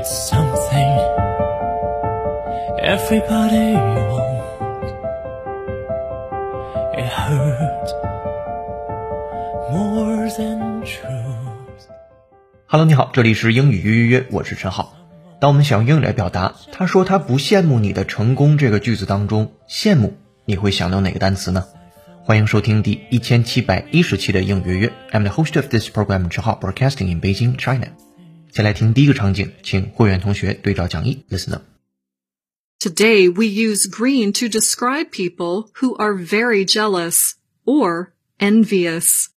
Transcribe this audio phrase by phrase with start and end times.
[0.00, 0.92] It's something
[2.78, 3.74] everybody
[4.08, 4.92] wants.
[6.96, 7.92] It hurts
[9.70, 11.84] more than truth.
[12.66, 14.94] Hello，你好，这里是英语约约约，我是陈浩。
[15.38, 20.14] 当我们想用英语来表达“他说他不羡慕你的成功”这个句子当中，羡慕
[20.46, 21.66] 你会想到哪个单词呢？
[22.24, 24.92] 欢迎收听第一千七百一十期的英语约约。
[25.12, 27.88] I'm the host of this program，陈浩，broadcasting in Beijing, China。
[28.51, 31.63] 先来听第一个场景，请会员同学对照讲义，listen up。
[32.79, 37.33] Today we use green to describe people who are very jealous
[37.65, 39.27] or envious.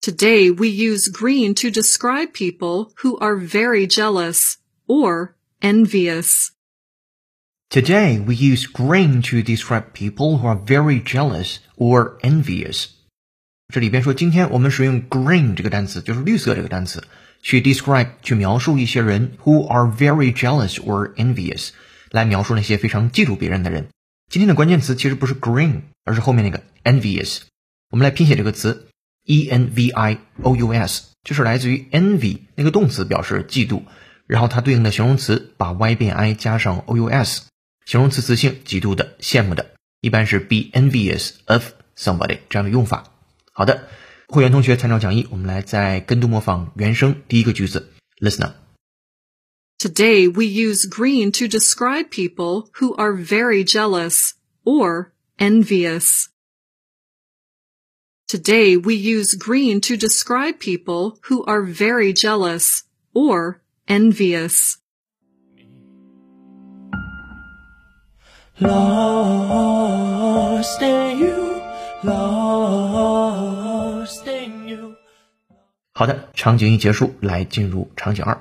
[0.00, 4.56] Today we use green to describe people who are very jealous
[4.86, 6.50] or envious.
[7.70, 12.92] Today we use green to describe people who are very jealous or envious.
[13.71, 17.05] 这里边说，今天我们使用 green 这个单词，就是绿色这个单词，
[17.41, 21.69] 去 describe 去描述一些人 who are very jealous or envious，
[22.09, 23.87] 来描述那些非常嫉妒别人的人。
[24.29, 27.39] 今天的关键词其实不是 green，而是后面那个 envious。
[27.89, 28.87] 我们来拼写这个词
[29.25, 33.83] e n v i o u s，就是来自于 envy 那个动词，表示嫉妒，
[34.27, 37.43] 然后它对应的形容词把 y 变 i 加上 o u s，
[37.85, 43.05] 形容词词性嫉妒的、羡慕的，一般是 be envious of somebody 这样的用法。
[43.52, 43.88] 好的，
[44.28, 48.54] 会员同学参照讲义，我们来再跟读模仿原声第一个句子，listen up。
[49.78, 54.32] Today we use green to describe people who are very jealous
[54.64, 56.28] or envious.
[58.26, 64.78] Today we use green to describe people who are very jealous or envious.
[68.58, 69.52] Lost
[76.00, 78.40] 好的，场景一结束，来进入场景二。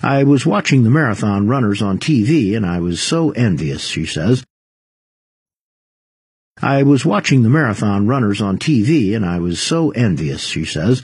[0.00, 4.42] I was watching the marathon runners on TV and I was so envious, she says.
[6.60, 11.02] I was watching the marathon runners on TV and I was so envious, she says.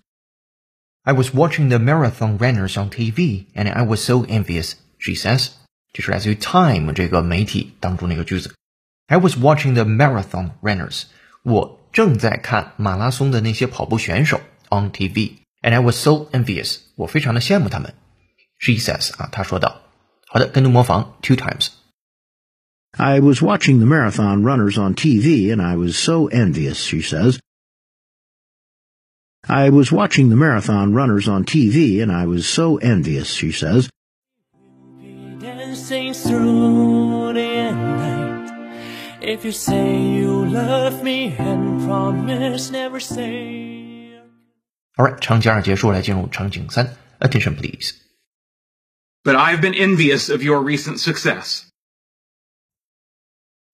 [1.04, 5.50] I was watching the marathon runners on TV and I was so envious, she says.
[5.92, 8.54] 这是来自于 Time 这个媒体当中的一个句子。
[9.06, 11.04] I was watching the marathon runners.
[11.42, 14.41] 我正在看马拉松的那些跑步选手
[14.72, 16.78] on TV, and I was so envious.
[16.97, 17.94] 我非常的羡慕他们。
[18.59, 19.82] She says 啊，她说道。
[20.26, 21.69] 好的，跟读模仿 two times。
[22.97, 27.38] I was watching the marathon runners on TV and I was so envious, she says.
[29.47, 33.88] I was watching the marathon runners on TV and I was so envious, she says.
[35.41, 38.50] Dancing through the night.
[39.22, 43.81] If you say you love me and promise never say.
[44.97, 46.97] Alright，场景二结束，来进入场景三。
[47.20, 47.94] Attention please。
[49.22, 51.64] But I've been envious of your recent success.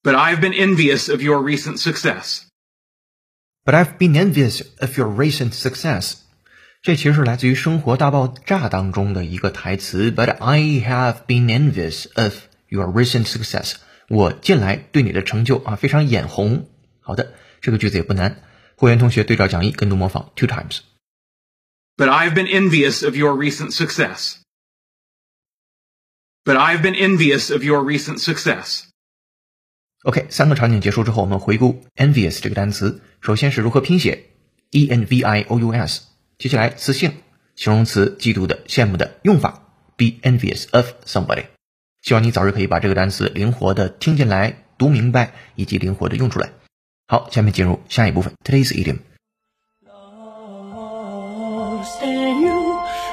[0.03, 2.43] But I've been envious of your recent success.
[3.65, 6.17] But I've been envious of your recent success。
[6.83, 10.11] 这其实是来自于《生活大爆炸》当中的一个台词。
[10.11, 12.35] But I have been envious of
[12.69, 13.77] your recent success。
[14.09, 16.69] 我近来对你的成就啊非常眼红。
[17.01, 18.43] 好的，这个句子也不难。
[18.77, 20.81] 会员同学对照讲义跟读模仿 two times。
[22.00, 24.38] But I've been envious of your recent success.
[26.46, 28.84] But I've been envious of your recent success.
[30.04, 34.30] OK，三个场景结束之后，我们回顾 envious 这个单词，首先是如何拼写
[34.72, 36.04] e n v i o u s，
[36.38, 37.12] 接下来词性，
[37.58, 39.68] 形容词嫉妒的、羡慕的用法
[39.98, 41.48] be envious of somebody。
[42.02, 46.54] 希望你早日可以把这个单词灵活的听进来、读明白，以及灵活的用出来。
[47.08, 49.00] 好，下面进入下一部分 today's idiom。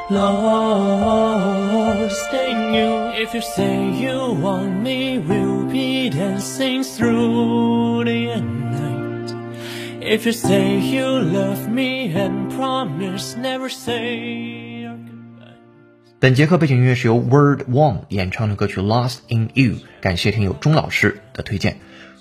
[0.09, 1.53] lost
[2.33, 3.11] in you.
[3.13, 9.33] If you say you want me, we'll be dancing through the night.
[10.01, 15.55] If you say you love me and promise never say your goodbye.
[16.19, 21.77] 本节课背景音乐是由 Word One 演唱的歌曲《Lost in You》，感谢听友钟老师的推荐。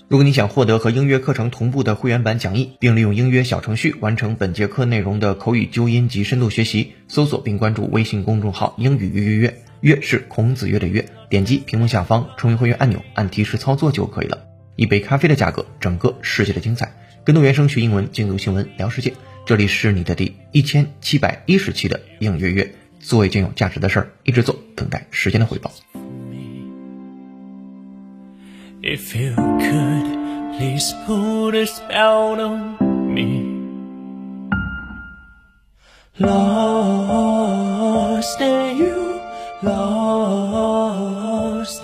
[0.07, 14.43] 如果你想获得和音乐课程同步的会员版讲义，并利用音乐小程序完成本节课内容的口语纠音及深度学习，搜索并关注微信公众号“英语约约约”，约是孔子约的约，点击屏幕下方成为会员按钮，按提示操作就可以了。
[14.75, 16.93] 一杯咖啡的价格，整个世界的精彩。
[17.23, 19.11] 跟读原声学英文，精读新闻聊世界。
[19.43, 25.71] 这里是你的第一千七百一十期的英约约，做一件有价值的事儿，一直做，等待时间的回报。
[28.84, 33.46] If you could, please put a spell on me.
[36.18, 37.40] Lost
[38.20, 39.18] lost in you,
[39.62, 40.66] lost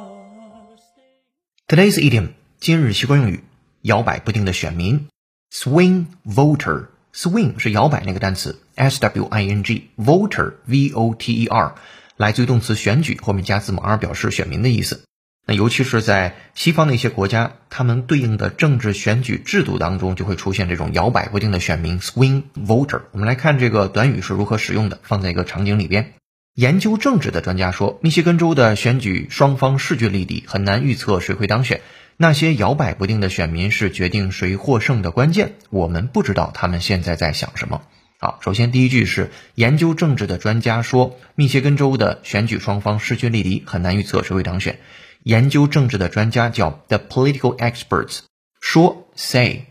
[1.66, 2.28] Today's idiom
[2.60, 3.42] 今日习惯用语，
[3.82, 5.08] 摇摆不定的选民，
[5.52, 11.74] swing voter。swing 是摇摆那个单词，s w i n g voter v o t e r
[12.17, 15.03] 来自于动词选举，后面加字母 r 表示选民的意思。
[15.47, 23.01] 那尤其是在西方的一些国家，他们对应的政治选举制度当中就会出现这种摇摆不定的选民 swing voter。
[23.11, 26.13] 我们来看这个短语是如何使用的，放在一个场景里边。
[26.55, 31.81] 研究政治的专家说，密歇根州的选举双方势均力敌，很难预测谁会当选。
[32.17, 35.55] 那些摇摆不定的选民是决定谁获胜的关键。
[35.69, 37.81] 我们不知道他们现在在想什么。
[38.25, 44.79] 好，首先第一句是研究政治的专家说，密歇根州的选举双方势均力敌，很难预测谁会当选。
[45.21, 48.21] 研究政治的专家叫 the political experts，
[48.59, 49.65] 说 say，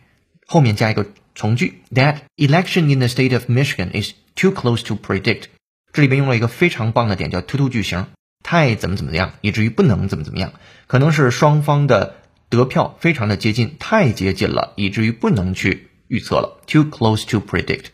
[0.47, 1.05] 后面加一个
[1.35, 5.47] 从句 that election in the state of Michigan is too close to predict。
[5.93, 8.07] 这里边用了一个非常棒的点叫突突句型，
[8.45, 10.53] 太怎么怎么样，以至于不能怎么怎么样，
[10.87, 12.21] 可能是双方的。
[12.51, 16.61] 得票非常的接近，太接近了，以至于不能去预测了。
[16.69, 17.87] Too close to predict。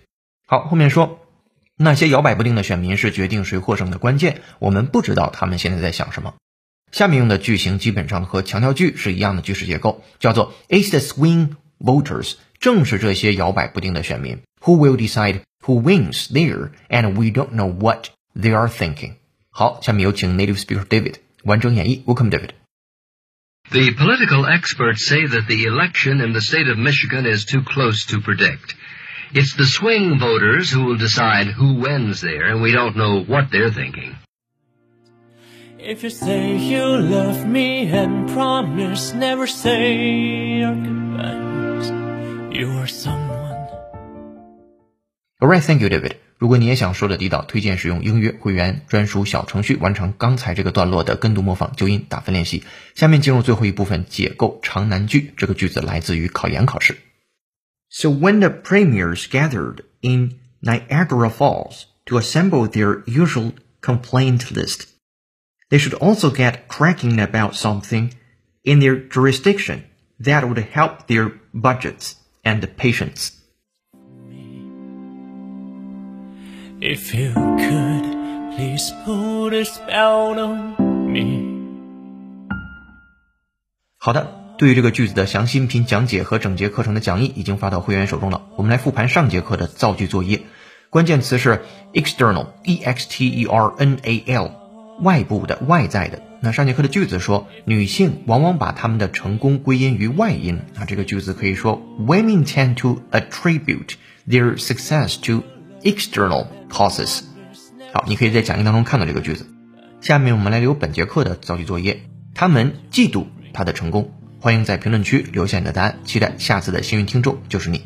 [0.50, 1.28] 好，后面说
[1.76, 4.42] 那些摇摆不定的选民是决定谁获胜的关键。
[4.60, 6.36] 我们不知道他们现在在想什么。
[6.92, 14.44] 下面用的句型基本上和强调句是一样的句式结构，叫做 It's the swing voters，正是这些摇摆不定的选民。
[14.62, 19.16] Who will decide who wins there？And we don't know what they are thinking。
[19.50, 22.04] 好，下面有请 native speaker David 完整演绎。
[22.06, 28.06] Welcome David。The political experts say that the election in the state of Michigan is too close
[28.12, 28.76] to predict.
[29.34, 33.50] It's the swing voters who will decide who wins there, and we don't know what
[33.52, 34.16] they're thinking.
[35.78, 41.92] If you say you love me and promise never say our goodbyes,
[42.52, 43.68] you are someone.
[45.42, 46.16] Alright, thank you, David.
[46.38, 52.64] 如果你也想说的地道，推荐使用音乐会员专属小程序完成刚才这个段落的跟读模仿、纠音、打分练习。
[52.96, 55.34] 下面进入最后一部分，解构长难句。
[55.38, 56.98] 这个句子来自于考研考试。
[57.93, 64.87] So when the premiers gathered in Niagara Falls to assemble their usual complaint list,
[65.71, 68.15] they should also get cracking about something
[68.63, 69.85] in their jurisdiction
[70.21, 72.15] that would help their budgets
[72.45, 73.33] and patients.
[76.81, 81.59] If you could, please put a spell on me.
[83.99, 88.43] 好的，对于这个句子的详细音频讲解和整节课程的讲义已经发到会员手中了。
[88.57, 90.43] 我们来复盘上节课的造句作业，
[90.91, 91.63] 关键词是
[91.95, 94.53] external，e x t e r n a l，
[95.01, 96.21] 外部的、外在的。
[96.43, 100.61] 那上节课的句子说，女性往往把她们的成功归因于外因。
[100.75, 103.95] 那这个句子可以说，Women tend to attribute
[104.29, 105.43] their success to
[105.83, 107.23] external causes。
[107.95, 109.47] 好，你可以在讲义当中看到这个句子。
[110.03, 112.03] 下面我们来留本节课的造句作业。
[112.35, 113.25] 他们嫉妒
[113.55, 114.20] 他的成功。
[114.43, 117.83] 欢迎在评论区留下你的答案，期待下次的幸运听众就是你。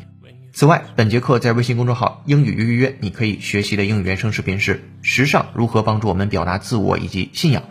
[0.53, 7.63] 此外，本节课在微信公众号“英语预约”，你可以学习的英语原声视频是“时尚如何帮助我们表达自我以及信仰”。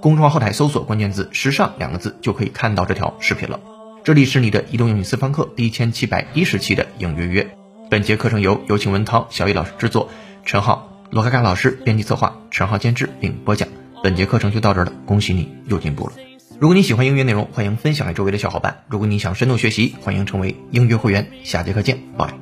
[0.00, 3.60] 公众号后台搜索关键字“时尚”两个字，就可以看到这条视频了。
[4.04, 7.54] 这里是你的移动英语私房课第一千七百一十期的英约约。
[7.90, 10.08] 本节课程由有请文涛、小易老师制作，
[10.46, 13.68] 陈浩、罗嘎嘎老师编辑策划，陈浩监制并播讲。
[14.02, 16.14] 本节课程就到这儿了，恭喜你又进步了。
[16.60, 18.82] 如果你喜欢英语内容，欢迎分享给周围的小伙伴。
[18.86, 21.26] 如果你想深度学习，欢迎成为英语会员。
[21.42, 22.34] 下节课见，拜。